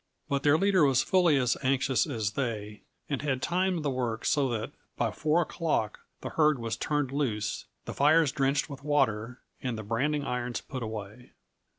But 0.27 0.41
their 0.41 0.57
leader 0.57 0.83
was 0.83 1.03
fully 1.03 1.37
as 1.37 1.55
anxious 1.61 2.07
as 2.07 2.31
they 2.31 2.81
and 3.07 3.21
had 3.21 3.39
timed 3.39 3.83
the 3.85 3.91
work 3.91 4.25
so 4.25 4.49
that 4.49 4.71
by 4.97 5.11
four 5.11 5.43
o'clock 5.43 5.99
the 6.21 6.29
herd 6.29 6.57
was 6.57 6.75
turned 6.75 7.11
loose, 7.11 7.65
the 7.85 7.93
fires 7.93 8.31
drenched 8.31 8.67
with 8.67 8.83
water 8.83 9.41
and 9.61 9.77
the 9.77 9.83
branding 9.83 10.25
irons 10.25 10.59
put 10.59 10.81
away. 10.81 11.33